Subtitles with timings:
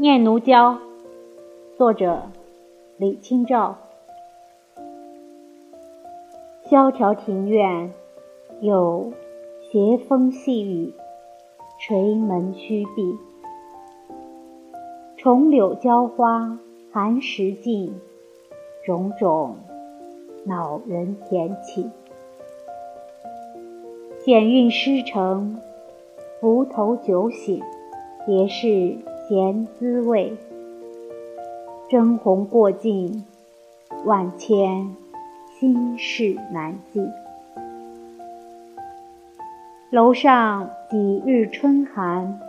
[0.00, 0.74] 念奴娇》，
[1.76, 2.22] 作者
[2.98, 3.76] 李清照。
[6.70, 7.92] 萧条庭院，
[8.60, 9.12] 有
[9.60, 10.94] 斜风细雨，
[11.80, 13.18] 垂门虚闭。
[15.16, 16.60] 重柳娇花
[16.92, 17.92] 寒食尽，
[18.86, 19.56] 种种
[20.44, 21.90] 恼人甜起。
[24.20, 25.60] 简韵诗成，
[26.40, 27.60] 浮头酒醒，
[28.24, 28.96] 别是
[29.28, 30.34] 甜滋味。
[31.86, 33.26] 征鸿过尽，
[34.06, 34.96] 万千
[35.60, 37.06] 心事难寄。
[39.90, 42.40] 楼上几日春寒，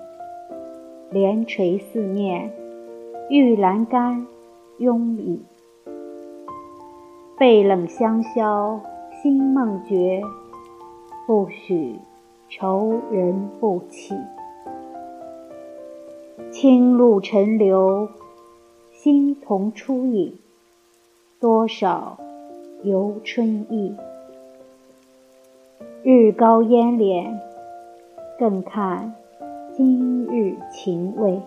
[1.11, 2.49] 帘垂四面，
[3.29, 4.25] 玉栏杆
[4.79, 5.41] 慵倚。
[7.37, 8.79] 背冷香消
[9.21, 10.21] 心梦绝，
[11.27, 11.99] 不许
[12.47, 14.15] 愁人不起。
[16.51, 18.09] 清露沉流，
[18.91, 20.37] 新桐初影，
[21.39, 22.17] 多少
[22.83, 23.95] 游春意。
[26.03, 27.37] 日高烟敛，
[28.39, 29.13] 更看
[29.75, 31.39] 今日情味。